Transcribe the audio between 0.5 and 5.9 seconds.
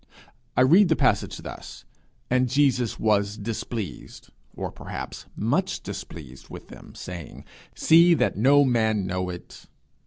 I read the passage thus: 'And Jesus was displeased' or, perhaps, 'much